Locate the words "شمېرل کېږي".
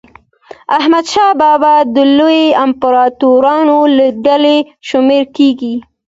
4.87-5.75